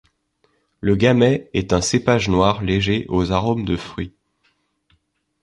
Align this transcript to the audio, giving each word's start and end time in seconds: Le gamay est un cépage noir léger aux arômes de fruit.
Le 0.79 0.95
gamay 0.95 1.47
est 1.53 1.73
un 1.73 1.81
cépage 1.81 2.27
noir 2.27 2.63
léger 2.63 3.05
aux 3.07 3.31
arômes 3.31 3.65
de 3.65 3.77
fruit. 3.77 4.15